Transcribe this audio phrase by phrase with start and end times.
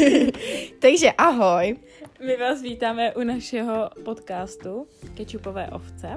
[0.78, 1.76] Takže ahoj.
[2.26, 6.08] My vás vítáme u našeho podcastu Kečupové ovce.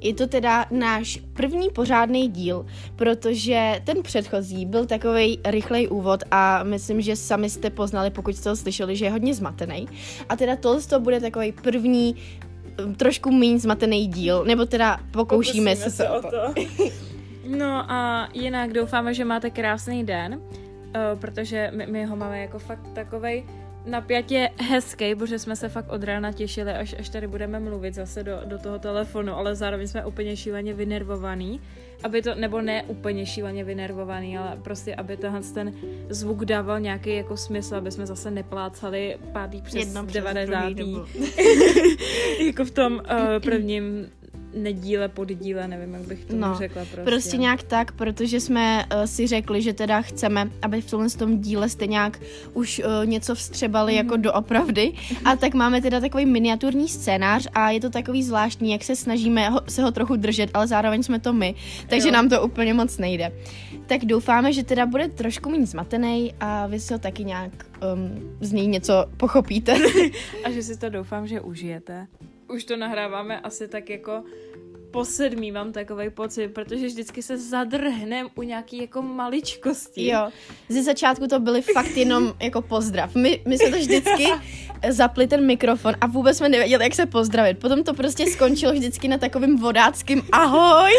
[0.00, 6.62] Je to teda náš první pořádný díl, protože ten předchozí byl takový rychlej úvod a
[6.62, 9.88] myslím, že sami jste poznali, pokud jste ho slyšeli, že je hodně zmatený.
[10.28, 12.16] A teda tohle to bude takový první
[12.96, 16.54] trošku méně zmatený díl, nebo teda pokoušíme se, se o to.
[17.46, 20.40] no a jinak doufáme, že máte krásný den,
[20.96, 23.44] uh, protože my, my ho máme jako fakt takovej
[23.88, 28.22] napjatě hezký, protože jsme se fakt od rána těšili, až, až tady budeme mluvit zase
[28.22, 31.60] do, do toho telefonu, ale zároveň jsme úplně šíleně vynervovaný,
[32.02, 35.72] aby to, nebo ne úplně šíleně vynervovaný, ale prostě, aby tenhle ten
[36.08, 40.72] zvuk dával nějaký jako smysl, aby jsme zase neplácali pátý přes Jedno 90.
[42.46, 43.00] jako v tom uh,
[43.42, 44.10] prvním
[44.62, 47.10] nedíle, poddíle, nevím, jak bych to no, řekla prostě.
[47.10, 51.40] prostě nějak tak, protože jsme uh, si řekli, že teda chceme, aby v tomhle tom
[51.40, 52.20] díle jste nějak
[52.54, 53.96] už uh, něco vstřebali mm-hmm.
[53.96, 54.22] jako mhm.
[54.22, 54.92] doopravdy
[55.24, 59.50] a tak máme teda takový miniaturní scénář a je to takový zvláštní, jak se snažíme
[59.50, 61.54] ho, se ho trochu držet, ale zároveň jsme to my,
[61.88, 62.12] takže jo.
[62.12, 63.32] nám to úplně moc nejde.
[63.86, 67.52] Tak doufáme, že teda bude trošku méně zmatený a vy si ho taky nějak
[67.94, 69.74] um, z něj něco pochopíte.
[70.44, 72.06] a že si to doufám, že užijete
[72.48, 74.24] už to nahráváme asi tak jako
[74.90, 80.06] po sedmý mám takový pocit, protože vždycky se zadrhnem u nějaký jako maličkosti.
[80.06, 80.28] Jo,
[80.68, 83.14] ze začátku to byly fakt jenom jako pozdrav.
[83.14, 84.26] My, my jsme to vždycky
[84.88, 87.58] zapli ten mikrofon a vůbec jsme nevěděli, jak se pozdravit.
[87.58, 90.92] Potom to prostě skončilo vždycky na takovým vodáckým ahoj.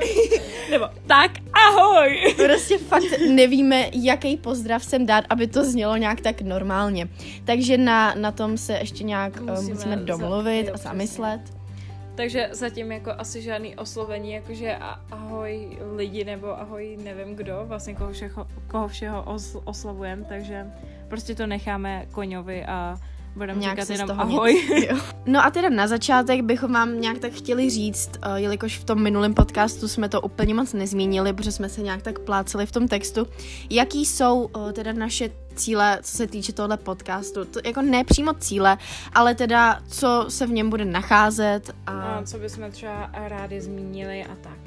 [0.70, 2.34] Nebo tak ahoj.
[2.36, 7.08] Prostě fakt nevíme, jaký pozdrav sem dát, aby to znělo nějak tak normálně.
[7.44, 11.40] Takže na, na tom se ještě nějak musíme, uh, musíme domluvit za, jo, a zamyslet.
[11.40, 11.59] Přesně.
[12.20, 14.78] Takže zatím jako asi žádný oslovení, jakože
[15.10, 20.66] ahoj lidi nebo ahoj nevím kdo, vlastně koho všeho, koho všeho os, oslovujem, takže
[21.08, 22.96] prostě to necháme koňovi a
[23.36, 24.68] budeme říkat jenom ahoj.
[25.26, 29.02] no a teda na začátek bychom vám nějak tak chtěli říct, uh, jelikož v tom
[29.02, 32.88] minulém podcastu jsme to úplně moc nezmínili, protože jsme se nějak tak pláceli v tom
[32.88, 33.26] textu,
[33.70, 37.44] jaký jsou uh, teda naše cíle, co se týče tohle podcastu.
[37.44, 38.78] To, jako ne přímo cíle,
[39.12, 41.70] ale teda, co se v něm bude nacházet.
[41.86, 44.58] A, a co bychom třeba rádi zmínili a tak.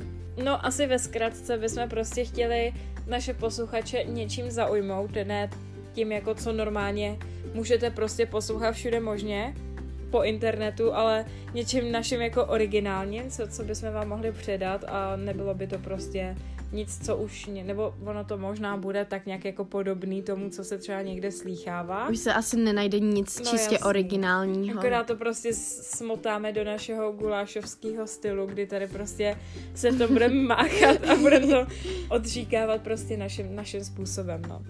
[0.43, 2.73] No asi ve zkratce bychom prostě chtěli
[3.07, 5.49] naše posluchače něčím zaujmout, ne
[5.93, 7.17] tím jako co normálně
[7.53, 9.55] můžete prostě poslouchat všude možně
[10.09, 15.53] po internetu, ale něčím naším jako originálním, co, co bychom vám mohli předat a nebylo
[15.53, 16.35] by to prostě
[16.73, 20.77] nic, co už, nebo ono to možná bude tak nějak jako podobný tomu, co se
[20.77, 22.09] třeba někde slýchává.
[22.09, 23.89] Už se asi nenajde nic no, čistě jasný.
[23.89, 24.79] originálního.
[24.79, 29.37] Akorát to prostě smotáme do našeho gulášovského stylu, kdy tady prostě
[29.75, 31.67] se to budeme máchat a budeme to
[32.09, 34.61] odříkávat prostě naším, naším způsobem, no.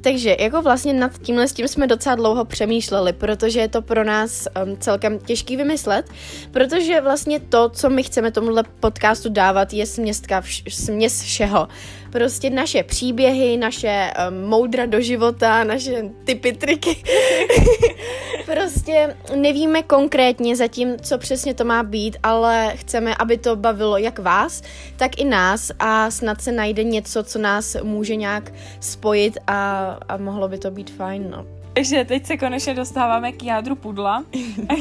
[0.00, 4.04] Takže jako vlastně nad tímhle s tím jsme docela dlouho přemýšleli, protože je to pro
[4.04, 6.10] nás um, celkem těžký vymyslet,
[6.50, 11.68] protože vlastně to, co my chceme tomuhle podcastu dávat, je směstka vš- směs všeho.
[12.12, 16.96] Prostě naše příběhy, naše um, moudra do života, naše typy, triky.
[18.44, 24.18] prostě nevíme konkrétně zatím, co přesně to má být, ale chceme, aby to bavilo jak
[24.18, 24.62] vás,
[24.96, 30.16] tak i nás a snad se najde něco, co nás může nějak spojit a, a
[30.16, 31.57] mohlo by to být fajn, no.
[31.78, 34.24] Takže teď se konečně dostáváme k jádru pudla.
[34.68, 34.74] A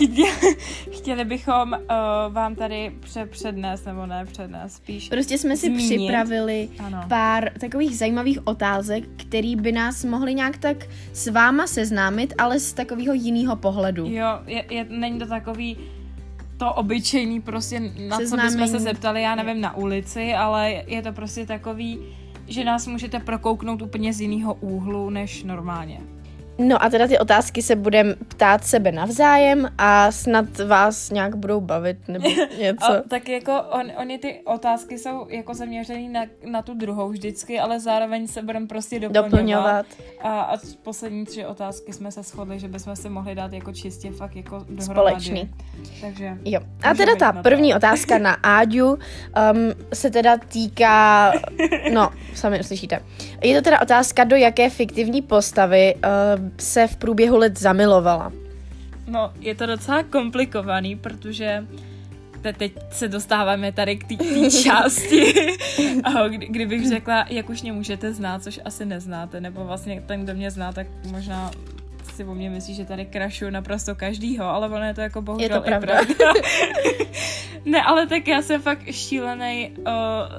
[0.97, 5.97] chtěli bychom uh, vám tady pře- přednést, nebo ne přednést, spíš Prostě jsme si zmínit.
[5.97, 7.02] připravili ano.
[7.08, 10.78] pár takových zajímavých otázek, který by nás mohli nějak tak
[11.13, 14.06] s váma seznámit, ale z takového jiného pohledu.
[14.09, 15.78] Jo, je, je, není to takový
[16.58, 18.50] to obyčejný prostě, na Seznámení.
[18.52, 22.00] co bychom se zeptali, já nevím, na ulici, ale je to prostě takový,
[22.47, 26.00] že nás můžete prokouknout úplně z jiného úhlu než normálně.
[26.57, 31.62] No a teda ty otázky se budeme ptát sebe navzájem a snad vás nějak budou
[31.62, 32.29] bavit nebo
[32.59, 32.91] něco.
[32.91, 37.59] a, tak jako on, oni ty otázky jsou jako zaměřený na, na tu druhou vždycky,
[37.59, 39.32] ale zároveň se budeme prostě doplňovat.
[39.32, 39.85] doplňovat.
[40.22, 44.11] A, a poslední tři otázky jsme se shodli, že bychom se mohli dát jako čistě
[44.11, 44.84] fakt jako dohromady.
[44.84, 45.52] Společný.
[46.02, 46.59] Takže jo.
[46.84, 48.97] A teda ta první otázka na Áďu um,
[49.93, 51.34] se teda týká,
[51.93, 52.99] no, sami uslyšíte.
[53.43, 58.32] Je to teda otázka, do jaké fiktivní postavy uh, se v průběhu let zamilovala?
[59.08, 61.67] No, je to docela komplikovaný, protože
[62.58, 65.34] teď se dostáváme tady k té části,
[66.29, 70.34] kdy, kdybych řekla, jak už mě můžete znát, což asi neznáte, nebo vlastně ten, kdo
[70.34, 71.52] mě zná, tak možná
[72.16, 75.44] si o mě myslí, že tady krašu naprosto každýho, ale ono je to jako bohužel
[75.46, 75.94] je to pravda.
[75.94, 76.34] pravda.
[77.66, 79.84] ne, ale tak já jsem fakt šílený uh,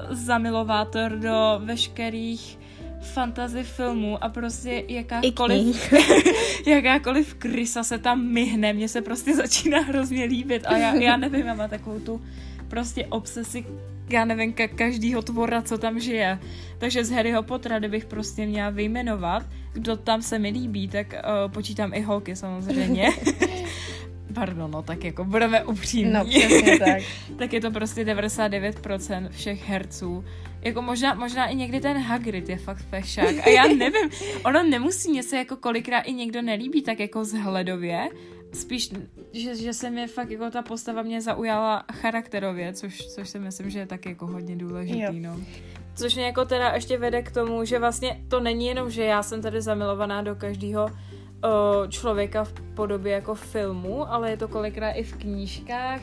[0.09, 2.59] zamilovátor do veškerých
[3.01, 5.93] fantasy filmů a prostě jakákoliv,
[6.67, 11.45] jakákoliv krysa se tam myhne, mně se prostě začíná hrozně líbit a já, já nevím,
[11.45, 12.21] já mám takovou tu
[12.67, 13.65] prostě obsesi
[14.09, 16.39] já nevím, ka- každýho tvora, co tam žije.
[16.77, 21.51] Takže z Harryho Pottera, kdybych prostě měla vyjmenovat, kdo tam se mi líbí, tak uh,
[21.51, 23.09] počítám i holky samozřejmě.
[24.33, 26.13] Pardon, no tak jako budeme upřímní.
[26.13, 27.03] No, přesně tak.
[27.37, 30.25] tak je to prostě 99% všech herců.
[30.61, 33.47] Jako možná, možná i někdy ten Hagrid je fakt fešák.
[33.47, 34.09] A já nevím,
[34.45, 38.09] ono nemusí mě se jako kolikrát i někdo nelíbí tak jako zhledově,
[38.53, 38.91] spíš,
[39.33, 43.69] že, že se mi fakt jako ta postava mě zaujala charakterově, což, což si myslím,
[43.69, 45.11] že je taky jako hodně důležitý, jo.
[45.13, 45.39] no.
[45.95, 49.23] Což mě jako teda ještě vede k tomu, že vlastně to není jenom, že já
[49.23, 50.89] jsem tady zamilovaná do každého
[51.89, 56.01] člověka v podobě jako filmu, ale je to kolikrát i v knížkách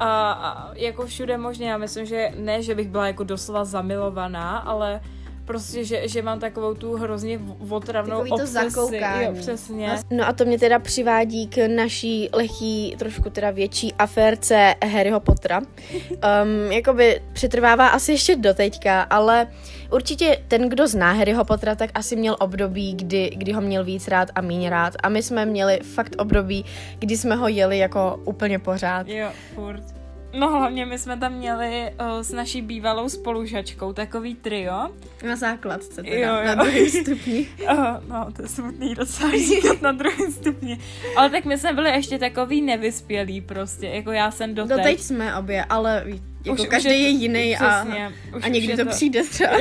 [0.00, 1.70] a, a jako všude možně.
[1.70, 5.00] Já myslím, že ne, že bych byla jako doslova zamilovaná, ale
[5.44, 8.52] prostě, že, že mám takovou tu hrozně otravnou Takový to obsesi.
[8.52, 9.24] zakoukání.
[9.24, 9.90] Jo, přesně.
[10.10, 15.60] No a to mě teda přivádí k naší lehký, trošku teda větší aférce Harryho Pottera.
[15.60, 19.46] Um, jakoby přetrvává asi ještě doteďka, ale
[19.92, 24.08] určitě ten, kdo zná Harryho Pottera, tak asi měl období, kdy, kdy ho měl víc
[24.08, 24.94] rád a méně rád.
[25.02, 26.64] A my jsme měli fakt období,
[26.98, 29.08] kdy jsme ho jeli jako úplně pořád.
[29.08, 30.01] Jo, furt.
[30.38, 34.88] No hlavně my jsme tam měli o, s naší bývalou spolužačkou takový trio.
[35.28, 36.44] Na základce teda, jo, jo.
[36.46, 37.48] na druhém stupni.
[37.68, 37.74] o,
[38.08, 40.78] no, to je smutný docela říkat na druhém stupni.
[41.16, 44.76] Ale tak my jsme byli ještě takový nevyspělí prostě, jako já jsem doteď.
[44.76, 46.04] Doteď jsme obě, ale
[46.44, 49.22] jako už, každý už je, je jiný přesně, a, už, a někdy to, to přijde
[49.22, 49.52] třeba.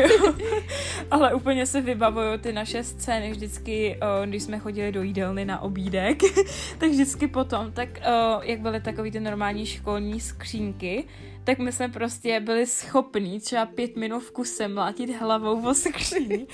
[1.12, 5.62] Ale úplně si vybavuju ty naše scény vždycky, o, když jsme chodili do jídelny na
[5.62, 6.18] obídek,
[6.78, 11.06] tak vždycky potom, tak o, jak byly takový ty normální školní skřínky,
[11.44, 16.46] tak my jsme prostě byli schopní třeba pět minut v kuse mlátit hlavou o skříň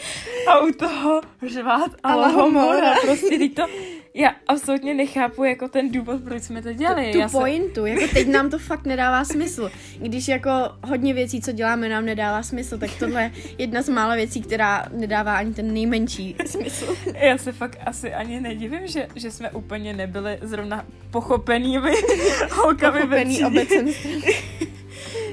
[0.48, 2.94] a u toho řvát a lahomora.
[3.02, 3.64] Prostě teď to,
[4.18, 7.12] já absolutně nechápu jako ten důvod, proč jsme to dělali.
[7.12, 9.72] Tu, tu pointu, jako teď nám to fakt nedává smysl.
[10.00, 10.52] Když jako
[10.84, 14.86] hodně věcí, co děláme, nám nedává smysl, tak tohle je jedna z mála věcí, která
[14.92, 16.96] nedává ani ten nejmenší smysl.
[17.14, 21.92] Já se fakt asi ani nedivím, že, že jsme úplně nebyli zrovna pochopenými
[22.52, 24.24] holkami Pochopený obecenství.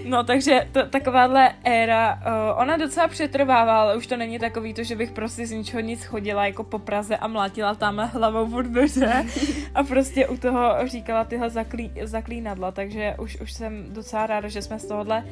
[0.05, 4.83] No, takže to, takováhle éra, uh, ona docela přetrvává, ale už to není takový to,
[4.83, 8.63] že bych prostě z ničeho nic chodila jako po Praze a mlátila tamhle hlavou od
[8.63, 9.27] dveře
[9.75, 14.63] a prostě u toho říkala tyhle zaklí, zaklínadla, takže už, už jsem docela ráda, že
[14.63, 15.25] jsme z tohohle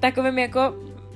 [0.00, 0.74] takovým jako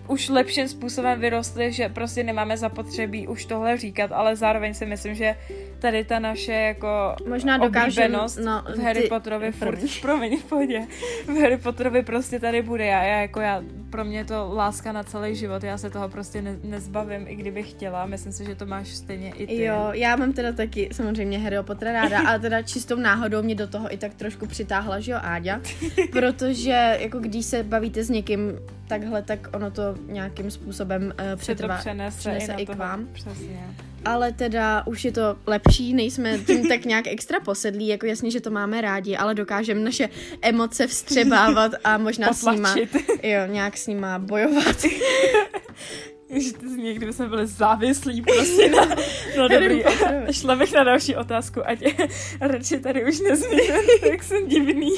[0.09, 5.15] už lepším způsobem vyrostli, že prostě nemáme zapotřebí už tohle říkat, ale zároveň si myslím,
[5.15, 5.37] že
[5.79, 10.87] tady ta naše jako Možná dokážem, no, v Harry ty, Potterovi furt, promiň, v pohodě,
[11.26, 12.87] v Harry Potterovi prostě tady bude.
[12.87, 16.09] Já, já jako já, pro mě je to láska na celý život, já se toho
[16.09, 18.06] prostě ne, nezbavím, i kdybych chtěla.
[18.06, 19.62] Myslím si, že to máš stejně i ty.
[19.62, 23.69] Jo, já mám teda taky samozřejmě Harry Pottera ráda, ale teda čistou náhodou mě do
[23.69, 25.61] toho i tak trošku přitáhla, že jo, Áďa,
[26.12, 31.79] protože jako když se bavíte s někým takhle, tak ono to nějakým způsobem uh, přetrvá,
[31.79, 33.06] přenese, přenese i, i k vám.
[33.12, 33.75] Přesně.
[34.05, 38.41] Ale teda už je to lepší, nejsme tím tak nějak extra posedlí, jako jasně, že
[38.41, 40.09] to máme rádi, ale dokážeme naše
[40.43, 42.91] emoce vstřebávat a možná Potlačit.
[42.91, 44.77] s nima, jo, nějak s nima bojovat.
[46.85, 48.96] že kdyby jsme byli závislí prostě na...
[49.39, 49.82] No dobrý,
[50.31, 51.84] šla bych na další otázku, ať
[52.41, 53.73] radši tady už nezmíním,
[54.11, 54.93] tak jsem divný.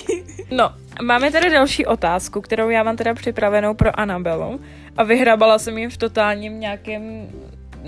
[0.50, 4.60] No, máme tady další otázku, kterou já mám teda připravenou pro Anabelu
[4.96, 7.28] a vyhrabala jsem jim v totálním nějakém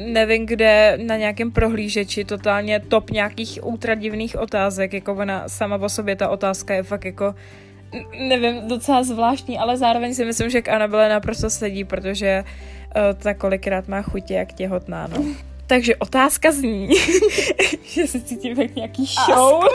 [0.07, 6.17] nevím kde, na nějakém prohlížeči, totálně top nějakých ultradivných otázek, jako ona sama o sobě
[6.17, 7.35] ta otázka je fakt jako
[8.29, 13.35] nevím, docela zvláštní, ale zároveň si myslím, že k Anabele naprosto sedí, protože uh, ta
[13.35, 15.25] kolikrát má chutě jak těhotná, no.
[15.67, 16.89] Takže otázka zní,
[17.83, 19.65] že se cítím jak nějaký show.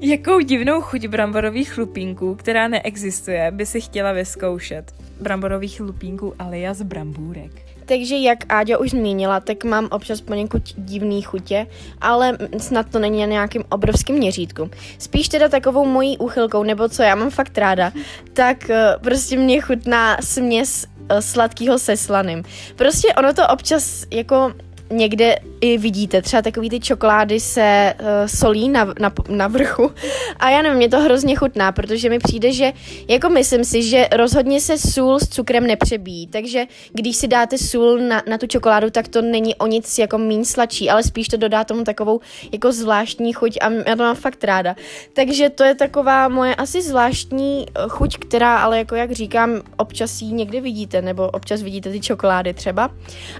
[0.00, 4.94] Jakou divnou chuť bramborových chlupínků, která neexistuje, by si chtěla vyzkoušet?
[5.20, 7.71] Bramborových chlupínků alias brambůrek.
[7.86, 11.66] Takže jak Áďa už zmínila, tak mám občas poněkud divný chutě,
[12.00, 14.70] ale snad to není na nějakým obrovským měřítku.
[14.98, 17.92] Spíš teda takovou mojí úchylkou, nebo co já mám fakt ráda,
[18.32, 22.42] tak eh, prostě mě chutná směs eh, sladkého se slaným.
[22.76, 24.52] Prostě ono to občas jako
[24.92, 29.90] někde i vidíte, třeba takový ty čokolády se uh, solí na, na, na vrchu
[30.36, 32.72] a já nevím, mě to hrozně chutná, protože mi přijde, že
[33.08, 37.98] jako myslím si, že rozhodně se sůl s cukrem nepřebíjí, takže když si dáte sůl
[37.98, 41.36] na, na tu čokoládu, tak to není o nic jako méně sladší, ale spíš to
[41.36, 42.20] dodá tomu takovou
[42.52, 44.76] jako zvláštní chuť a já to mám fakt ráda.
[45.12, 50.22] Takže to je taková moje asi zvláštní eh, chuť, která ale jako jak říkám, občas
[50.22, 52.90] ji někde vidíte, nebo občas vidíte ty čokolády třeba.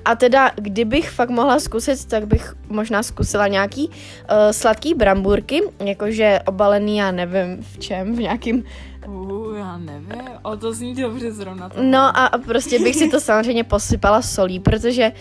[0.04, 3.94] A teda, kdybych fakt mohla zkusit, tak bych možná zkusila nějaký uh,
[4.50, 8.64] sladký bramburky, jakože obalený, já nevím v čem, v nějakým
[9.06, 11.68] Uh, já nevím, o to zní dobře zrovna.
[11.68, 15.12] To No a, a prostě bych si to samozřejmě posypala solí, protože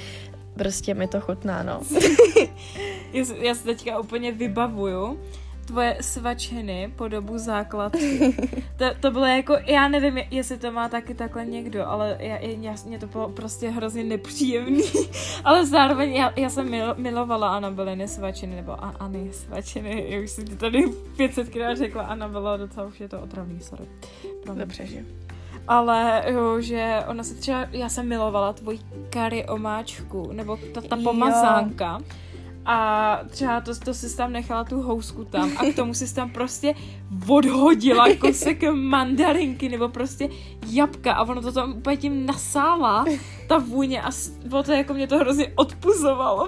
[0.53, 1.81] prostě mi to chutná, no.
[3.13, 5.19] já, já se teďka úplně vybavuju,
[5.71, 8.35] tvoje svačiny po dobu základky.
[8.77, 12.75] To, to bylo jako, já nevím, jestli to má taky takhle někdo, ale já, já,
[12.85, 14.81] mě to bylo prostě hrozně nepříjemný.
[15.43, 20.05] ale zároveň já, já jsem mil, milovala Anabeliny svačiny, nebo a,Any svačiny.
[20.07, 20.85] Já už jsem ti tady
[21.17, 23.85] 500krát řekla Anabela, docela už je to otravný, sorry.
[24.53, 25.05] Dobře, že
[25.67, 30.97] ale jo, že ona se třeba, já jsem milovala tvoji kary omáčku, nebo ta, ta
[31.03, 31.97] pomazánka.
[32.01, 32.30] Jo
[32.65, 36.29] a třeba to, to si tam nechala tu housku tam a k tomu si tam
[36.29, 36.75] prostě
[37.27, 40.29] odhodila kosek mandarinky nebo prostě
[40.67, 43.05] jabka a ono to tam úplně tím nasála
[43.47, 44.09] ta vůně a
[44.45, 46.45] bylo to jako mě to hrozně odpuzovalo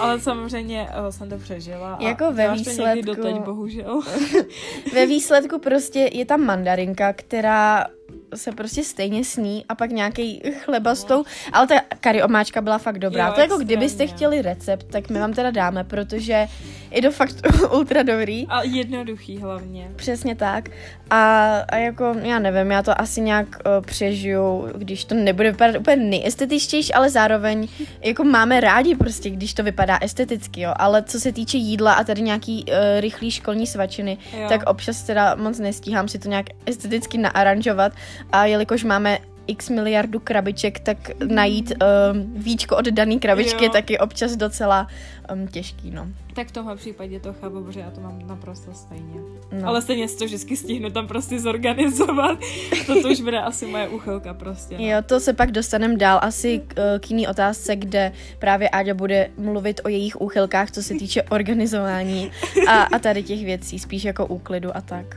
[0.00, 4.00] ale samozřejmě uh, jsem to přežila a jako ve výsledku to doteď, bohužel.
[4.94, 7.86] Ve výsledku prostě je tam mandarinka, která
[8.34, 12.78] se prostě stejně sní a pak nějaký chleba s tou, ale ta kary omáčka byla
[12.78, 13.26] fakt dobrá.
[13.26, 16.46] Jo, to jako kdybyste chtěli recept, tak my vám teda dáme, protože
[16.90, 17.36] je to fakt
[17.72, 18.46] ultra dobrý.
[18.48, 19.90] A jednoduchý hlavně.
[19.96, 20.68] Přesně tak.
[21.10, 25.76] A, a jako, já nevím, já to asi nějak uh, přežiju, když to nebude vypadat
[25.76, 27.68] úplně nejestetičtější, ale zároveň
[28.04, 30.72] jako máme rádi prostě, když to vypadá esteticky, jo.
[30.76, 34.48] Ale co se týče jídla a tady nějaký uh, rychlý školní svačiny, jo.
[34.48, 37.92] tak občas teda moc nestíhám si to nějak esteticky naaranžovat
[38.32, 39.18] a jelikož máme
[39.50, 43.70] x miliardu krabiček, tak najít um, víčko od dané krabičky jo.
[43.72, 44.86] tak je občas docela
[45.32, 46.06] um, těžký, no.
[46.34, 49.20] Tak v tomhle případě to chápu, protože já to mám naprosto stejně.
[49.52, 49.68] No.
[49.68, 52.38] Ale stejně si to vždycky stihnu tam prostě zorganizovat.
[52.86, 54.78] to, už bude asi moje úchylka prostě.
[54.78, 54.84] No.
[54.84, 58.94] Jo, to se pak dostaneme dál asi k, eh, k jiný otázce, kde právě Áďa
[58.94, 62.30] bude mluvit o jejich úchylkách, co se týče organizování
[62.68, 65.16] a, a tady těch věcí, spíš jako úklidu a tak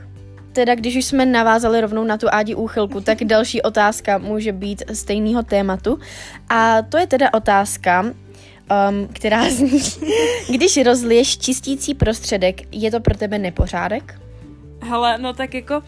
[0.54, 4.82] teda když už jsme navázali rovnou na tu Ádi úchylku, tak další otázka může být
[4.92, 5.98] stejného tématu.
[6.48, 9.80] A to je teda otázka, um, která zní,
[10.50, 14.20] když rozliješ čistící prostředek, je to pro tebe nepořádek?
[14.82, 15.82] Hele, no tak jako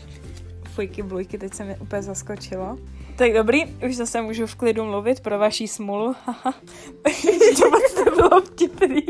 [0.74, 2.78] fujky blujky, teď se mi úplně zaskočilo.
[3.16, 6.14] Tak dobrý, už zase můžu v klidu mluvit pro vaší smulu.
[7.56, 9.02] to to bylo vtipný.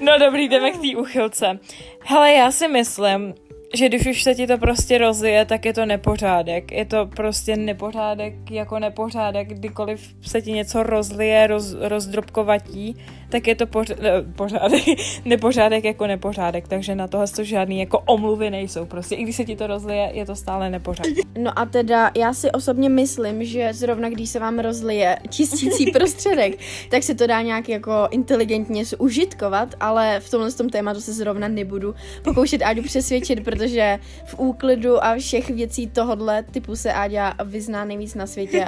[0.00, 1.58] No dobrý, jdeme k té úchylce.
[2.00, 3.34] Hele, já si myslím,
[3.74, 6.72] že když už se ti to prostě rozlije, tak je to nepořádek.
[6.72, 12.96] Je to prostě nepořádek jako nepořádek, kdykoliv se ti něco rozlije, roz, rozdrobkovatí,
[13.28, 14.82] tak je to poř- ne, pořádek,
[15.24, 18.84] nepořádek jako nepořádek, takže na tohle to žádný jako omluvy nejsou.
[18.84, 21.14] Prostě i když se ti to rozlije, je to stále nepořádek.
[21.38, 26.58] No a teda já si osobně myslím, že zrovna když se vám rozlije čistící prostředek,
[26.90, 31.48] tak se to dá nějak jako inteligentně zužitkovat, ale v tomhle tom tématu se zrovna
[31.48, 37.84] nebudu pokoušet Áďu přesvědčit, protože v úklidu a všech věcí tohodle typu se Áďa vyzná
[37.84, 38.66] nejvíc na světě.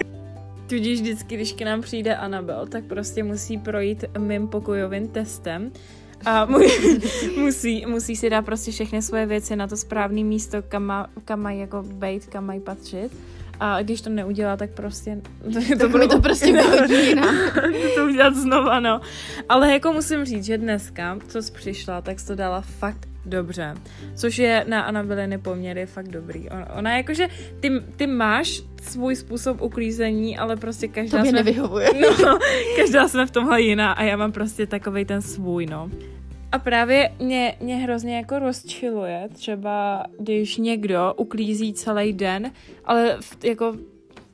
[0.68, 5.72] Tudíž vždycky, když k nám přijde Anabel, tak prostě musí projít mým pokojovým testem
[6.24, 6.58] a mu,
[7.38, 11.40] musí, musí si dát prostě všechny svoje věci na to správné místo, kam, má, kam
[11.40, 13.10] mají jako být, kam mají patřit.
[13.60, 15.20] A když to neudělá, tak prostě...
[15.52, 17.14] To, tak to mi to prostě vyhodí
[17.94, 19.00] to udělat znova, no.
[19.48, 23.74] Ale jako musím říct, že dneska, co jsi přišla, tak jsi to dala fakt dobře.
[24.14, 26.50] Což je na Anabeliny poměry fakt dobrý.
[26.50, 27.28] Ona, ona jakože,
[27.60, 31.42] ty, ty máš svůj způsob uklízení, ale prostě každá Tobě jsme...
[31.42, 31.88] nevyhovuje.
[32.24, 32.38] No,
[32.76, 35.90] každá jsme v tomhle jiná a já mám prostě takovej ten svůj, no.
[36.52, 42.52] A právě mě, mě hrozně jako rozčiluje, třeba když někdo uklízí celý den,
[42.84, 43.76] ale v, jako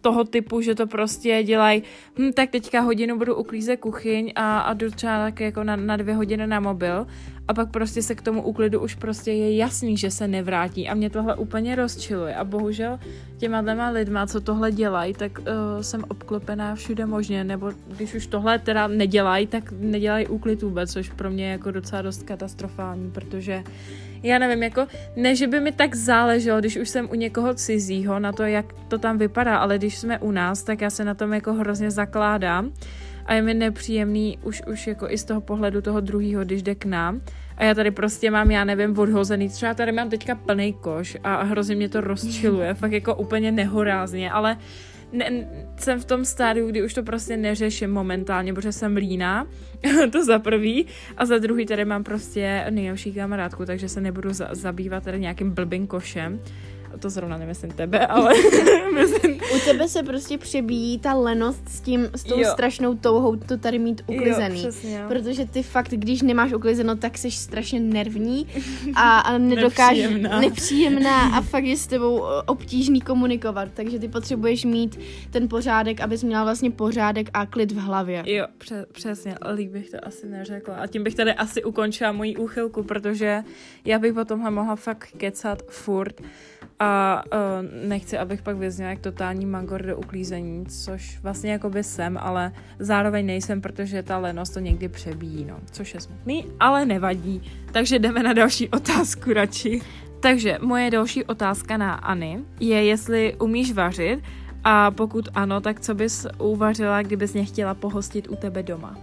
[0.04, 1.82] toho typu, že to prostě dělají,
[2.18, 5.96] hm, tak teďka hodinu budu uklízet kuchyň a, a jdu třeba tak jako na, na
[5.96, 7.06] dvě hodiny na mobil.
[7.48, 10.88] A pak prostě se k tomu úklidu už prostě je jasný, že se nevrátí.
[10.88, 12.34] A mě tohle úplně rozčiluje.
[12.34, 12.98] A bohužel
[13.36, 15.44] těma dvěma lidma, co tohle dělají, tak uh,
[15.80, 21.10] jsem obklopená všude možně, nebo když už tohle teda nedělají, tak nedělají úklid vůbec, což
[21.10, 23.64] pro mě je jako docela dost katastrofální, protože
[24.24, 28.18] já nevím, jako ne, že by mi tak záleželo, když už jsem u někoho cizího
[28.18, 31.14] na to, jak to tam vypadá, ale když jsme u nás, tak já se na
[31.14, 32.72] tom jako hrozně zakládám
[33.26, 36.74] a je mi nepříjemný už, už jako i z toho pohledu toho druhého, když jde
[36.74, 37.20] k nám.
[37.56, 41.42] A já tady prostě mám, já nevím, odhozený, třeba tady mám teďka plný koš a
[41.42, 44.56] hrozně mě to rozčiluje, fakt jako úplně nehorázně, ale
[45.14, 49.46] ne, jsem v tom stádiu, kdy už to prostě neřeším momentálně, protože jsem líná,
[50.12, 54.48] to za prvý, a za druhý tady mám prostě nejlepší kamarádku, takže se nebudu za,
[54.52, 56.40] zabývat tady nějakým blbým košem
[56.98, 58.34] to zrovna nemyslím tebe, ale
[58.94, 59.34] myslím...
[59.34, 62.50] U tebe se prostě přebíjí ta lenost s tím, s tou jo.
[62.52, 64.62] strašnou touhou to tady mít uklizený.
[64.62, 65.04] Jo, přesně.
[65.08, 68.46] Protože ty fakt, když nemáš uklizeno, tak jsi strašně nervní
[68.94, 70.02] a, a nedokážeš...
[70.02, 70.40] nepříjemná.
[70.40, 74.98] nepříjemná a fakt je s tebou obtížný komunikovat, takže ty potřebuješ mít
[75.30, 78.22] ten pořádek, abys měla vlastně pořádek a klid v hlavě.
[78.26, 80.74] Jo, pře- přesně, líp bych to asi neřekla.
[80.74, 83.42] A tím bych tady asi ukončila moji úchylku, protože
[83.84, 86.20] já bych o tomhle mohla fakt kecat furt.
[86.78, 91.84] A uh, nechci, abych pak vyzněla jak totální magor do uklízení, což vlastně jako by
[91.84, 96.86] jsem, ale zároveň nejsem, protože ta lenost to někdy přebíjí, no, což je smutný, ale
[96.86, 97.42] nevadí.
[97.72, 99.80] Takže jdeme na další otázku radši.
[100.20, 104.20] Takže moje další otázka na Ani je, jestli umíš vařit
[104.64, 108.98] a pokud ano, tak co bys uvařila, kdybys mě chtěla pohostit u tebe doma?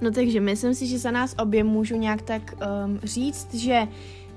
[0.00, 2.54] No takže myslím si, že za nás obě můžu nějak tak
[2.86, 3.88] um, říct, že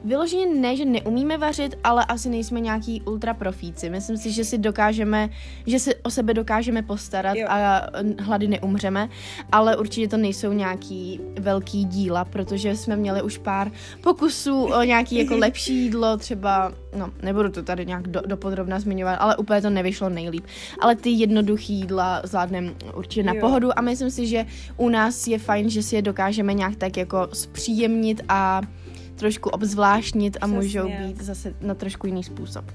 [0.04, 3.90] Vyloženě ne, že neumíme vařit, ale asi nejsme nějaký ultra profíci.
[3.90, 5.30] Myslím si, že si dokážeme,
[5.66, 7.48] že si o sebe dokážeme postarat jo.
[7.50, 7.82] a
[8.20, 9.10] hlady neumřeme,
[9.52, 13.72] ale určitě to nejsou nějaký velký díla, protože jsme měli už pár
[14.04, 19.18] pokusů o nějaký jako lepší jídlo, třeba, no nebudu to tady nějak do, dopodrobna zmiňovat,
[19.20, 20.46] ale úplně to nevyšlo nejlíp.
[20.82, 23.40] Ale ty jednoduchý jídla zvládneme určitě na jo.
[23.42, 24.46] pohodu a myslím si, že
[24.78, 28.62] u nás je fajn, že si je dokážeme nějak tak jako zpříjemnit a
[29.20, 30.56] trošku obzvláštnit a Přesně.
[30.56, 32.66] můžou být zase na trošku jiný způsob.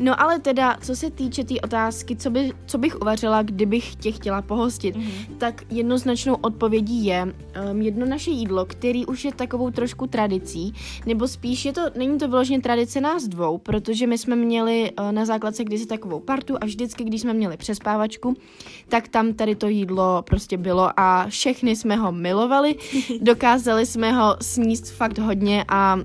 [0.00, 3.94] No ale teda, co se týče té tý otázky, co, by, co bych uvařila, kdybych
[3.94, 5.36] tě chtěla pohostit, mm-hmm.
[5.38, 7.34] tak jednoznačnou odpovědí je
[7.70, 10.74] um, jedno naše jídlo, který už je takovou trošku tradicí,
[11.06, 15.12] nebo spíš je to, není to vyloženě tradice nás dvou, protože my jsme měli uh,
[15.12, 18.34] na základce kdysi takovou partu a vždycky, když jsme měli přespávačku,
[18.88, 22.74] tak tam tady to jídlo prostě bylo a všechny jsme ho milovali,
[23.20, 25.98] dokázali jsme ho sníst fakt hodně a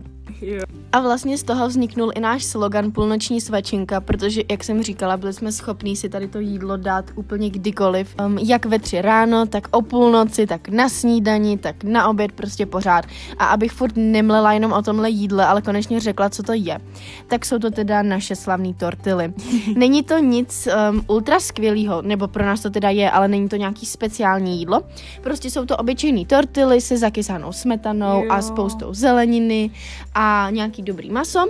[0.96, 5.34] a vlastně z toho vzniknul i náš slogan Půlnoční svačinka, protože, jak jsem říkala, byli
[5.34, 8.16] jsme schopní si tady to jídlo dát úplně kdykoliv.
[8.26, 12.66] Um, jak ve tři ráno, tak o půlnoci, tak na snídani, tak na oběd, prostě
[12.66, 13.06] pořád.
[13.38, 16.80] A abych furt nemlela jenom o tomhle jídle, ale konečně řekla, co to je.
[17.28, 19.34] Tak jsou to teda naše slavné tortily.
[19.76, 23.56] není to nic um, ultra skvělého, nebo pro nás to teda je, ale není to
[23.56, 24.82] nějaký speciální jídlo.
[25.24, 28.32] Prostě jsou to obyčejné tortily se zakysanou smetanou jo.
[28.32, 29.72] a spoustou zeleniny
[30.14, 31.50] a nějaký dobrý maso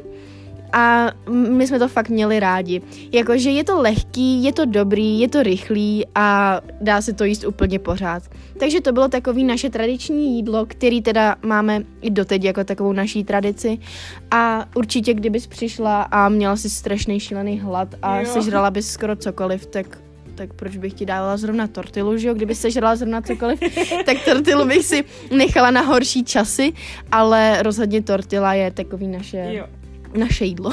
[0.73, 2.81] a my jsme to fakt měli rádi.
[3.11, 7.43] Jakože je to lehký, je to dobrý, je to rychlý a dá se to jíst
[7.43, 8.23] úplně pořád.
[8.59, 13.23] Takže to bylo takový naše tradiční jídlo, který teda máme i doteď jako takovou naší
[13.23, 13.77] tradici
[14.31, 18.25] a určitě kdybys přišla a měla si strašný šílený hlad a jo.
[18.25, 20.04] sežrala bys skoro cokoliv, tak
[20.35, 22.33] tak proč bych ti dávala zrovna tortilu, že jo?
[22.33, 23.59] Kdyby se žrala zrovna cokoliv,
[24.05, 26.73] tak tortilu bych si nechala na horší časy,
[27.11, 29.65] ale rozhodně tortila je takový naše, jo.
[30.17, 30.71] naše jídlo.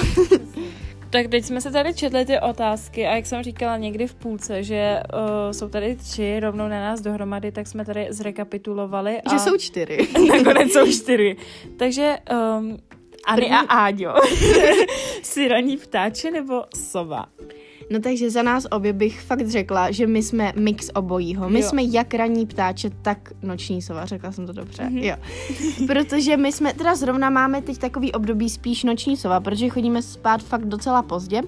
[1.13, 4.63] Tak teď jsme se tady četli ty otázky a jak jsem říkala někdy v půlce,
[4.63, 9.21] že uh, jsou tady tři rovnou na nás dohromady, tak jsme tady zrekapitulovali.
[9.23, 9.33] A...
[9.33, 10.09] Že jsou čtyři.
[10.29, 11.37] Nakonec jsou čtyři.
[11.77, 12.17] Takže
[12.59, 12.79] um,
[13.27, 14.15] Ani a Áďo.
[15.23, 17.27] si raní ptáče nebo sova?
[17.93, 21.51] No takže za nás obě bych fakt řekla, že my jsme mix obojího.
[21.51, 21.69] My jo.
[21.69, 24.83] jsme jak ranní ptáče, tak noční sova, řekla jsem to dobře.
[24.83, 25.03] Mm-hmm.
[25.03, 25.17] Jo.
[25.87, 30.43] Protože my jsme, teda zrovna máme teď takový období spíš noční sova, protože chodíme spát
[30.43, 31.43] fakt docela pozdě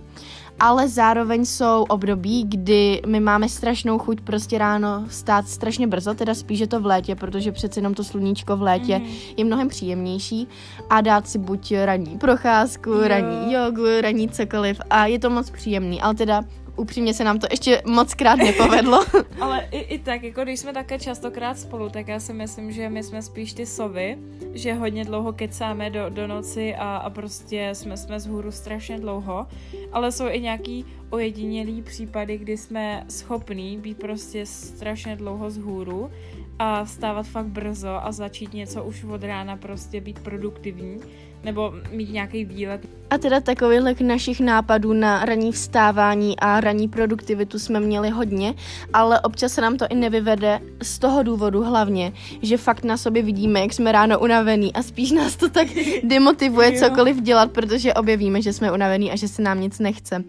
[0.61, 6.35] ale zároveň jsou období, kdy my máme strašnou chuť prostě ráno stát strašně brzo, teda
[6.35, 9.07] spíš je to v létě, protože přece jenom to sluníčko v létě mm.
[9.37, 10.49] je mnohem příjemnější
[10.91, 13.09] a dát si buď ranní procházku, jo.
[13.09, 16.43] ranní jogu, ranní cokoliv a je to moc příjemný, ale teda
[16.77, 19.05] upřímně se nám to ještě moc krát nepovedlo.
[19.41, 22.89] Ale i, i tak, jako když jsme také častokrát spolu, tak já si myslím, že
[22.89, 24.19] my jsme spíš ty sovy,
[24.55, 28.99] že hodně dlouho kecáme do, do noci a, a prostě jsme, jsme z hůru strašně
[28.99, 29.47] dlouho,
[29.93, 36.11] ale jsou i nějaký ojedinělý případy, kdy jsme schopní být prostě strašně dlouho z hůru
[36.59, 41.01] a vstávat fakt brzo a začít něco už od rána prostě být produktivní
[41.45, 42.81] nebo mít nějaký výlet.
[43.11, 48.55] A teda takových našich nápadů na ranní vstávání a ranní produktivitu jsme měli hodně,
[48.93, 53.23] ale občas se nám to i nevyvede z toho důvodu hlavně, že fakt na sobě
[53.23, 55.69] vidíme, jak jsme ráno unavený a spíš nás to tak
[56.03, 60.25] demotivuje cokoliv dělat, protože obě víme, že jsme unavený a že se nám nic nechce.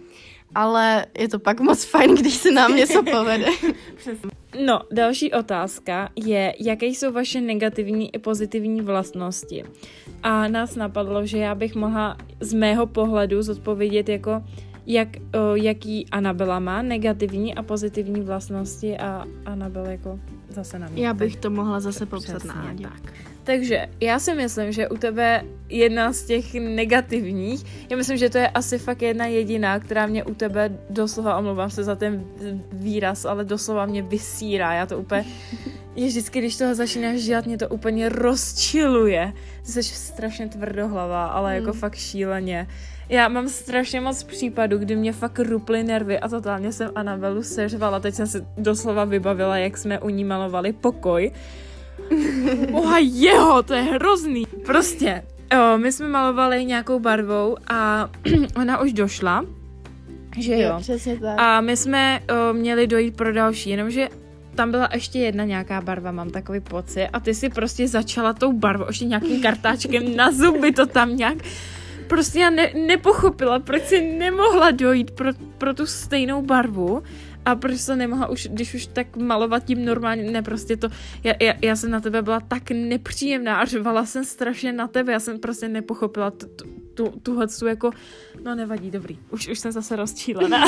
[0.56, 3.45] Ale je to pak moc fajn, když se nám něco povede.
[3.95, 4.44] Přesně.
[4.65, 9.63] No, další otázka je, jaké jsou vaše negativní i pozitivní vlastnosti.
[10.23, 14.43] A nás napadlo, že já bych mohla z mého pohledu zodpovědět jako,
[14.85, 21.05] jak, o, jaký Anabela má negativní a pozitivní vlastnosti a Anabel jako zase na mě.
[21.05, 22.83] Já bych to mohla zase popsat na Ádě.
[22.83, 23.35] tak.
[23.45, 28.38] Takže já si myslím, že u tebe jedna z těch negativních, já myslím, že to
[28.38, 32.25] je asi fakt jedna jediná, která mě u tebe doslova, omlouvám se za ten
[32.71, 34.73] výraz, ale doslova mě vysírá.
[34.73, 35.25] Já to úplně,
[35.95, 39.34] je vždycky, když toho začínáš dělat, mě to úplně rozčiluje.
[39.63, 41.79] Jsi strašně tvrdohlava, ale jako hmm.
[41.79, 42.67] fakt šíleně.
[43.10, 47.99] Já mám strašně moc případů, kdy mě fakt ruply nervy a totálně jsem Anabelu seřvala.
[47.99, 51.31] Teď jsem si doslova vybavila, jak jsme u ní malovali pokoj
[52.71, 54.47] Boha jeho, to je hrozný.
[54.65, 55.23] Prostě,
[55.59, 58.09] o, my jsme malovali nějakou barvou a
[58.55, 59.45] ona už došla,
[60.39, 60.59] že jo.
[60.69, 61.39] jo přesně tak.
[61.39, 64.07] A my jsme o, měli dojít pro další, jenomže
[64.55, 68.53] tam byla ještě jedna nějaká barva, mám takový pocit, a ty si prostě začala tou
[68.53, 71.37] barvou, ještě nějakým kartáčkem na zuby to tam nějak
[72.07, 77.03] prostě já ne, nepochopila, proč si nemohla dojít pro, pro tu stejnou barvu
[77.45, 80.88] a proč se nemohla už, když už tak malovat tím normálně, ne prostě to,
[81.23, 85.12] já, já, já jsem na tebe byla tak nepříjemná a řvala jsem strašně na tebe,
[85.12, 86.47] já jsem prostě nepochopila tu,
[86.93, 87.91] tu, tuhle tu jako,
[88.43, 90.65] no nevadí, dobrý, už, už jsem zase rozčílená.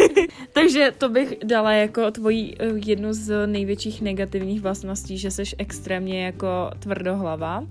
[0.52, 6.24] Takže to bych dala jako tvoji eh, jednu z největších negativních vlastností, že jsi extrémně
[6.24, 7.66] jako tvrdohlava.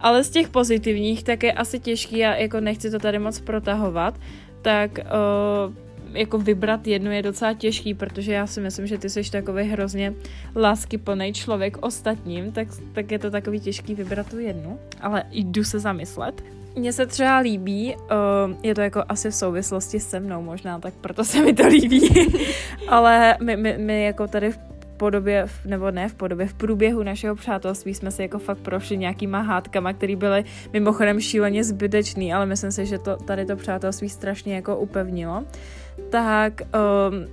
[0.00, 4.20] Ale z těch pozitivních, tak je asi těžký, a jako nechci to tady moc protahovat,
[4.62, 5.85] tak uh,
[6.16, 10.14] jako vybrat jednu je docela těžký, protože já si myslím, že ty jsi takový hrozně
[10.56, 15.78] láskyplný člověk ostatním, tak, tak je to takový těžký vybrat tu jednu, ale jdu se
[15.78, 16.42] zamyslet.
[16.76, 20.94] Mně se třeba líbí, uh, je to jako asi v souvislosti se mnou možná, tak
[20.94, 22.28] proto se mi to líbí,
[22.88, 24.58] ale my, my, my jako tady v
[24.96, 29.40] podobě, nebo ne v podobě, v průběhu našeho přátelství jsme se jako fakt prošli nějakýma
[29.40, 34.54] hádkama, které byly mimochodem šíleně zbytečný, ale myslím si, že to, tady to přátelství strašně
[34.54, 35.44] jako upevnilo
[36.10, 37.26] tak um,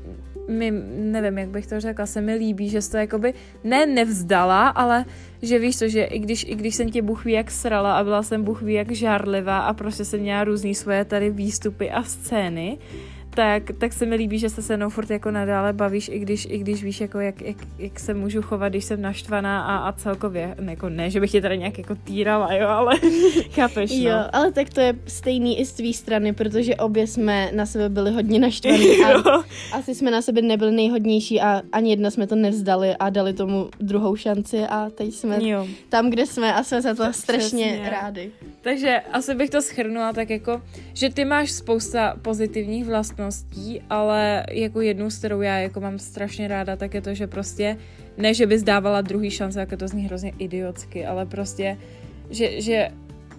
[0.48, 4.68] mi, nevím, jak bych to řekla, se mi líbí, že jsi to jakoby ne nevzdala,
[4.70, 5.06] ale
[5.42, 8.04] že víš to, že i když, i když jsem tě Bůh ví jak srala a
[8.04, 12.04] byla jsem Bůh ví jak žárlivá a prostě jsem měla různý svoje tady výstupy a
[12.04, 12.78] scény,
[13.36, 16.48] tak, tak se mi líbí, že se se mnou furt jako nadále bavíš, i když,
[16.50, 19.92] i když víš, jako jak, jak, jak, se můžu chovat, když jsem naštvaná a, a
[19.92, 23.00] celkově, jako ne, že bych tě tady nějak jako týrala, jo, ale
[23.52, 24.10] chápeš, no.
[24.10, 27.90] Jo, ale tak to je stejný i z tvý strany, protože obě jsme na sebe
[27.90, 32.36] byli hodně naštvaní a asi jsme na sebe nebyli nejhodnější a ani jedna jsme to
[32.36, 35.68] nevzdali a dali tomu druhou šanci a teď jsme jo.
[35.90, 37.90] tam, kde jsme a jsme za to strašně Přesně.
[37.90, 38.32] rádi.
[38.62, 40.62] Takže asi bych to schrnula tak jako,
[40.94, 43.23] že ty máš spousta pozitivních vlastností,
[43.90, 47.78] ale jako jednu, s kterou já jako mám strašně ráda, tak je to, že prostě
[48.18, 51.78] ne, že bys dávala druhý šance, jako to zní hrozně idiotsky, ale prostě,
[52.30, 52.90] že, že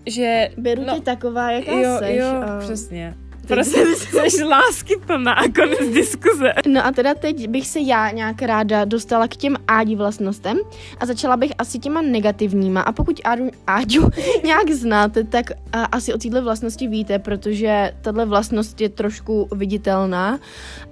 [0.06, 0.50] že...
[0.58, 2.16] Beru no, tě taková, jaká jo, seš.
[2.16, 2.58] Jo, a...
[2.60, 3.14] přesně.
[3.46, 3.86] Prostě
[4.30, 6.52] jsi lásky plná a konec diskuze.
[6.66, 10.58] No a teda teď bych se já nějak ráda dostala k těm Ádi vlastnostem
[11.00, 12.80] a začala bych asi těma negativníma.
[12.80, 14.10] A pokud Ádu, Áďu
[14.44, 20.38] nějak znáte, tak a, asi o této vlastnosti víte, protože tahle vlastnost je trošku viditelná.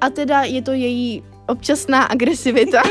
[0.00, 2.82] A teda je to její občasná agresivita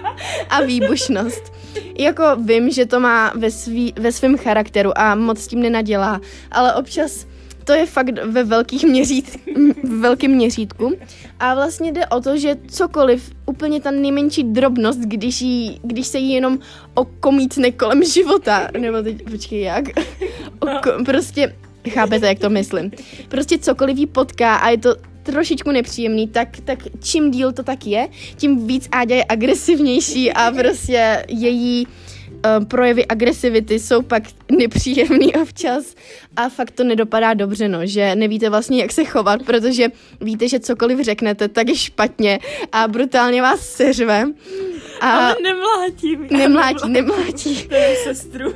[0.50, 1.52] a výbušnost.
[1.98, 6.20] Jako vím, že to má ve, svý, ve svém charakteru a moc s tím nenadělá,
[6.50, 7.26] ale občas
[7.64, 9.36] to je fakt ve velkých měřít,
[9.82, 10.92] v velkém měřítku.
[11.40, 16.18] A vlastně jde o to, že cokoliv, úplně ta nejmenší drobnost, když, jí, když se
[16.18, 16.58] jí jenom
[16.94, 19.84] okomítne kolem života, nebo teď, počkej, jak?
[20.58, 21.54] Oko, prostě,
[21.88, 22.90] chápete, jak to myslím.
[23.28, 27.86] Prostě cokoliv jí potká a je to trošičku nepříjemný, tak, tak čím díl to tak
[27.86, 31.86] je, tím víc Áďa je agresivnější a prostě její
[32.44, 34.22] uh, projevy agresivity jsou pak
[34.58, 35.94] nepříjemný občas
[36.36, 39.88] a fakt to nedopadá dobře, no, že nevíte vlastně, jak se chovat, protože
[40.20, 42.38] víte, že cokoliv řeknete, tak je špatně
[42.72, 44.24] a brutálně vás seřve.
[45.00, 46.18] A Ale nemlátí.
[46.30, 47.68] Nemlátí, nemlátí.
[48.04, 48.54] sestru.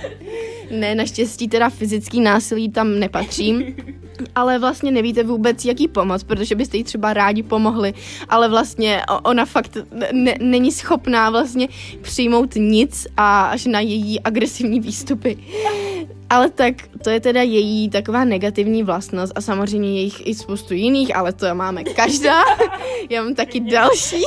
[0.70, 3.76] ne, naštěstí teda fyzický násilí tam nepatřím
[4.34, 7.94] ale vlastně nevíte vůbec, jaký pomoc, protože byste jí třeba rádi pomohli,
[8.28, 9.76] ale vlastně ona fakt
[10.12, 11.68] ne, není schopná vlastně
[12.02, 15.38] přijmout nic a až na její agresivní výstupy.
[16.30, 20.74] Ale tak to je teda její taková negativní vlastnost a samozřejmě je jich i spoustu
[20.74, 22.42] jiných, ale to máme každá.
[23.10, 24.22] Já mám taky další,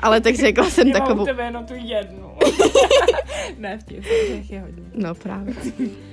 [0.00, 1.14] ale tak řekla jsem Já takovou...
[1.14, 2.32] mám u tebe jenom tu jednu.
[3.58, 4.82] ne, vtip, těch je hodně.
[4.94, 5.54] No právě.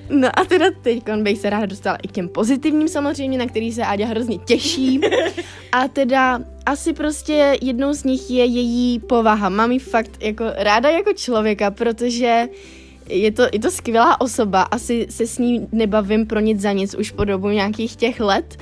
[0.09, 3.71] No a teda teď bych se ráda dostala i k těm pozitivním samozřejmě, na který
[3.71, 5.01] se Áďa hrozně těší.
[5.71, 9.49] A teda asi prostě jednou z nich je její povaha.
[9.49, 12.47] Mám ji fakt jako ráda jako člověka, protože
[13.09, 16.95] je to, je to skvělá osoba, asi se s ní nebavím pro nic za nic
[16.95, 18.57] už po dobu nějakých těch let.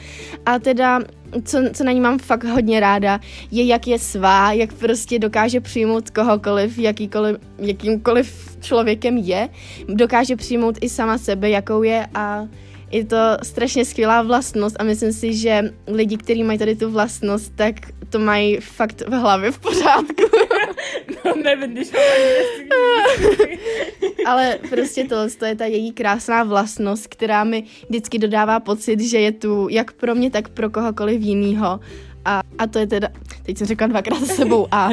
[0.46, 1.00] A teda,
[1.46, 3.20] co, co na ní mám fakt hodně ráda,
[3.52, 9.50] je jak je svá, jak prostě dokáže přijmout kohokoliv, jakýkoliv, jakýmkoliv člověkem je,
[9.88, 12.48] dokáže přijmout i sama sebe, jakou je a
[12.92, 17.56] je to strašně skvělá vlastnost a myslím si, že lidi, kteří mají tady tu vlastnost,
[17.56, 17.76] tak
[18.10, 20.24] to mají fakt v hlavě v pořádku.
[21.26, 22.02] No nevím, když mám
[24.26, 29.20] Ale prostě to, to je ta její krásná vlastnost, která mi vždycky dodává pocit, že
[29.20, 31.80] je tu jak pro mě, tak pro kohokoliv jinýho.
[32.26, 33.08] A, a to je teda,
[33.44, 34.90] teď jsem řekla dvakrát za sebou a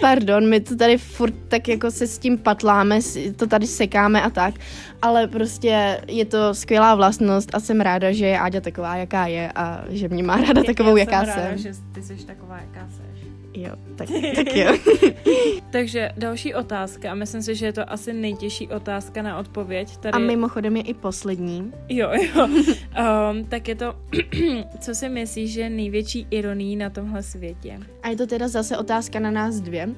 [0.00, 2.98] pardon, my to tady furt tak jako se s tím patláme,
[3.36, 4.54] to tady sekáme a tak,
[5.02, 9.52] ale prostě je to skvělá vlastnost a jsem ráda, že je Áďa taková, jaká je
[9.54, 11.34] a že mě má ráda takovou, Já jaká jsem.
[11.34, 11.58] Ráda, jsem.
[11.58, 13.13] že ty jsi taková, jaká jsi.
[13.54, 14.76] Jo, tak, tak jo.
[15.70, 19.96] Takže další otázka, a myslím si, že je to asi nejtěžší otázka na odpověď.
[19.96, 20.12] Tady...
[20.12, 21.72] A mimochodem je i poslední.
[21.88, 22.46] Jo, jo.
[22.46, 23.94] Um, tak je to,
[24.80, 27.78] co si myslíš, že je největší ironií na tomhle světě?
[28.02, 29.88] A je to teda zase otázka na nás dvě.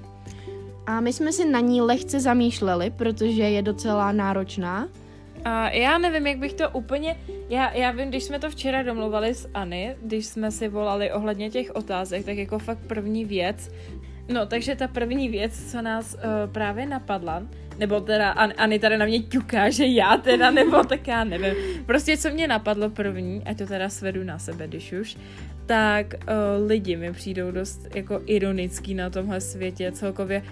[0.86, 4.88] A my jsme si na ní lehce zamýšleli, protože je docela náročná.
[5.46, 7.16] A já nevím, jak bych to úplně...
[7.48, 11.74] Já, já vím, když jsme to včera domluvali sAny, když jsme si volali ohledně těch
[11.74, 13.70] otázek, tak jako fakt první věc...
[14.28, 17.42] No, takže ta první věc, co nás uh, právě napadla,
[17.78, 21.54] nebo teda An- Ani tady na mě ťuká, že já teda, nebo tak já nevím.
[21.86, 25.16] Prostě co mě napadlo první, a to teda svedu na sebe, když už,
[25.66, 30.42] tak uh, lidi mi přijdou dost jako ironický na tomhle světě celkově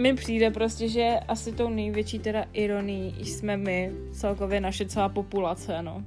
[0.00, 5.82] mi přijde prostě, že asi tou největší teda ironií jsme my, celkově naše celá populace,
[5.82, 6.04] no.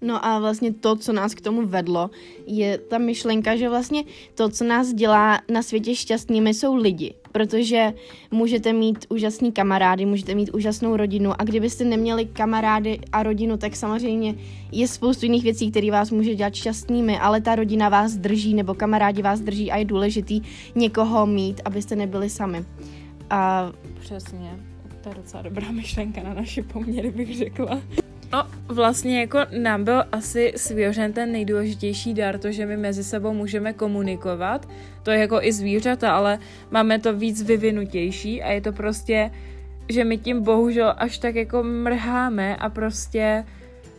[0.00, 2.10] No a vlastně to, co nás k tomu vedlo,
[2.46, 7.14] je ta myšlenka, že vlastně to, co nás dělá na světě šťastnými, jsou lidi.
[7.32, 7.92] Protože
[8.30, 13.76] můžete mít úžasný kamarády, můžete mít úžasnou rodinu a kdybyste neměli kamarády a rodinu, tak
[13.76, 14.34] samozřejmě
[14.72, 18.74] je spoustu jiných věcí, které vás může dělat šťastnými, ale ta rodina vás drží nebo
[18.74, 20.40] kamarádi vás drží a je důležitý
[20.74, 22.64] někoho mít, abyste nebyli sami.
[23.30, 24.50] A Přesně.
[25.00, 27.80] To je docela dobrá myšlenka na naše poměry, bych řekla.
[28.32, 33.32] No, vlastně jako nám byl asi svěřen ten nejdůležitější dar, to, že my mezi sebou
[33.32, 34.68] můžeme komunikovat.
[35.02, 36.38] To je jako i zvířata, ale
[36.70, 39.30] máme to víc vyvinutější a je to prostě,
[39.88, 43.44] že my tím bohužel až tak jako mrháme a prostě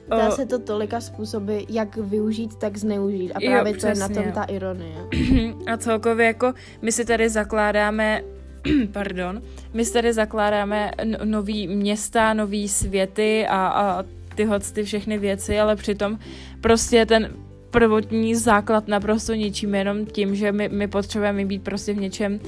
[0.09, 3.31] dá o, se to tolika způsoby, jak využít, tak zneužít.
[3.31, 4.95] A Jo, právě to je na tom ta ironie.
[5.73, 8.21] a celkově jako my si tady zakládáme
[8.91, 9.41] pardon,
[9.73, 10.91] my tady zakládáme
[11.23, 14.03] nový města, nový světy a, a
[14.35, 16.19] tyhle ty všechny věci, ale přitom
[16.61, 17.29] prostě ten
[17.71, 22.39] prvotní základ naprosto ničím jenom tím, že my, my potřebujeme být prostě v něčem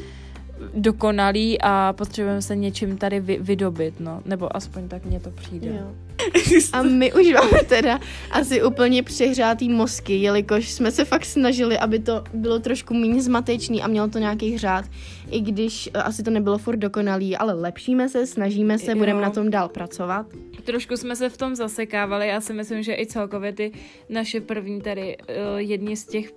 [0.73, 4.21] dokonalý a potřebujeme se něčím tady vy, vydobit, no.
[4.25, 5.67] Nebo aspoň tak mně to přijde.
[5.67, 5.95] Jo.
[6.73, 7.99] A my už máme teda
[8.31, 13.81] asi úplně přehřátý mozky, jelikož jsme se fakt snažili, aby to bylo trošku méně zmatečný
[13.81, 14.85] a mělo to nějaký řád,
[15.31, 19.29] i když eh, asi to nebylo furt dokonalý, ale lepšíme se, snažíme se, budeme na
[19.29, 20.25] tom dál pracovat.
[20.63, 23.71] Trošku jsme se v tom zasekávali, já si myslím, že i celkově ty
[24.09, 26.31] naše první tady uh, jedni z těch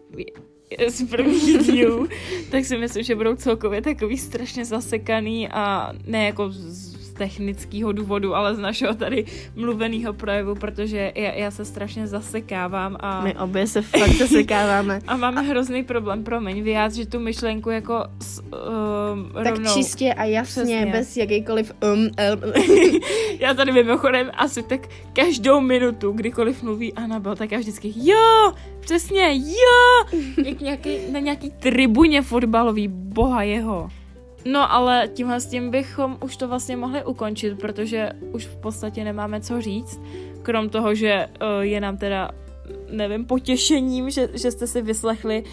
[0.88, 2.09] z prvních dílů,
[2.51, 8.35] tak si myslím, že budou celkově takový strašně zasekaný a ne jako z technického důvodu,
[8.35, 9.24] ale z našeho tady
[9.57, 15.00] mluveného projevu, protože já, já se strašně zasekávám a, My obě se fakt zasekáváme.
[15.07, 19.74] a máme hrozný problém, promiň, vyjádřit tu myšlenku jako s, uh, Tak rovnou.
[19.74, 20.87] čistě a jasně, Přesně.
[20.87, 22.11] bez jakýkoliv um, um.
[23.40, 24.81] Já tady mimochodem asi tak
[25.12, 31.50] každou minutu, kdykoliv mluví Anabel, tak já vždycky jo, přesně, jo, jak nějaký, na nějaký
[31.50, 33.88] tribuně fotbalový, boha jeho.
[34.44, 39.04] No ale tímhle s tím bychom už to vlastně mohli ukončit, protože už v podstatě
[39.04, 40.00] nemáme co říct,
[40.42, 42.30] krom toho, že uh, je nám teda,
[42.90, 45.44] nevím, potěšením, že, že jste si vyslechli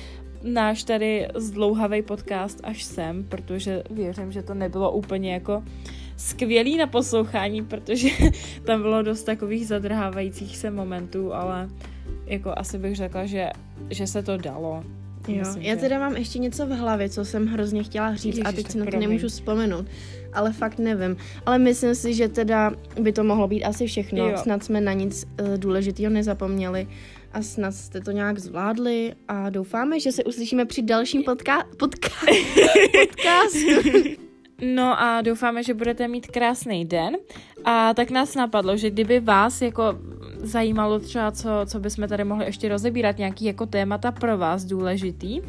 [0.43, 5.63] náš tady zdlouhavý podcast až sem, protože věřím, že to nebylo úplně jako
[6.17, 8.10] skvělý na poslouchání, protože
[8.65, 11.69] tam bylo dost takových zadrhávajících se momentů, ale
[12.25, 13.49] jako asi bych řekla, že,
[13.89, 14.84] že se to dalo.
[15.28, 18.40] Jo, Myslím, já že- teda mám ještě něco v hlavě, co jsem hrozně chtěla říct
[18.46, 19.10] a Ježiš, teď tak si na to promiň.
[19.10, 19.86] nemůžu vzpomenout.
[20.34, 21.18] Ale fakt nevím.
[21.46, 24.30] Ale myslím si, že teda by to mohlo být asi všechno.
[24.30, 24.38] Jo.
[24.38, 26.88] Snad jsme na nic uh, důležitého nezapomněli
[27.34, 32.36] a snad jste to nějak zvládli a doufáme, že se uslyšíme při dalším podka- podka-
[33.00, 34.10] podcastu.
[34.76, 37.16] No a doufáme, že budete mít krásný den.
[37.66, 39.84] A tak nás napadlo, že kdyby vás jako
[40.43, 45.41] zajímalo třeba, co, co bychom tady mohli ještě rozebírat, nějaký jako témata pro vás důležitý,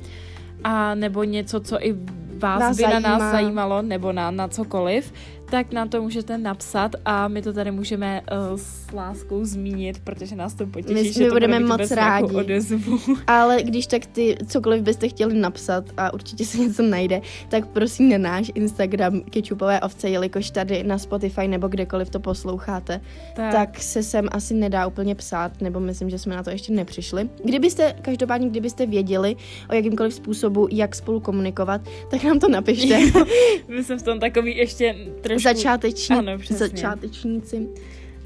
[0.65, 1.93] a nebo něco, co i
[2.39, 3.31] vás, Vás by na nás zajímá.
[3.33, 5.13] zajímalo, nebo na, na cokoliv,
[5.51, 8.21] tak nám to můžete napsat a my to tady můžeme
[8.53, 8.59] uh,
[8.93, 12.35] s láskou zmínit, protože nás to potěší, My- že my to budeme bude moc rádi.
[12.35, 12.99] odezvu.
[13.27, 18.09] Ale když tak ty cokoliv byste chtěli napsat a určitě se něco najde, tak prosím
[18.09, 23.01] na náš Instagram kečupové ovce, jelikož tady na Spotify nebo kdekoliv to posloucháte,
[23.37, 23.53] Tak.
[23.53, 27.29] tak se sem asi nedá úplně psát, nebo myslím, že jsme na to ještě nepřišli.
[27.45, 29.37] Kdybyste, každopádně, kdybyste věděli
[29.71, 32.99] o jakýmkoliv způsobu, jak spolu komunikovat, tak nám to napište.
[33.69, 35.43] My jsme v tom takový ještě trošku...
[35.43, 36.57] Začáteční, Ano, přesně.
[36.69, 37.69] začátečníci.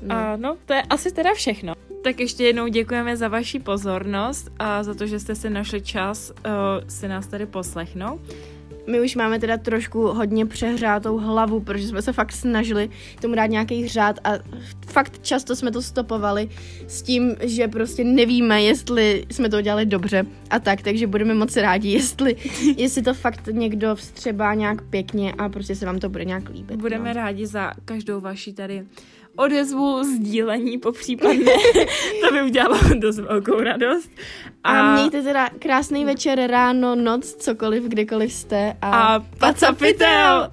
[0.07, 0.15] No.
[0.15, 1.75] A no, to je asi teda všechno.
[2.05, 6.31] Tak ještě jednou děkujeme za vaši pozornost a za to, že jste si našli čas
[6.31, 8.21] uh, si nás tady poslechnout.
[8.87, 12.91] My už máme teda trošku hodně přehřátou hlavu, protože jsme se fakt snažili
[13.21, 14.31] tomu dát nějaký řád a
[14.87, 16.49] fakt často jsme to stopovali
[16.87, 21.57] s tím, že prostě nevíme, jestli jsme to udělali dobře a tak, takže budeme moc
[21.57, 22.37] rádi, jestli,
[22.77, 26.81] jestli to fakt někdo vstřebá nějak pěkně a prostě se vám to bude nějak líbit.
[26.81, 27.15] Budeme no.
[27.15, 28.85] rádi za každou vaši tady
[29.37, 31.53] odezvu, sdílení popřípadně.
[32.29, 34.11] to by udělalo dost velkou radost.
[34.65, 40.51] A mějte teda krásný večer, ráno, noc, cokoliv, kdekoliv jste a, a pacapitel!